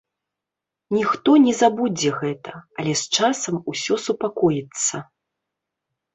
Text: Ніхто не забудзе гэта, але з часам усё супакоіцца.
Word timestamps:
Ніхто 0.97 1.35
не 1.43 1.53
забудзе 1.59 2.09
гэта, 2.21 2.51
але 2.81 2.93
з 3.03 3.21
часам 3.21 3.61
усё 3.75 4.01
супакоіцца. 4.07 4.95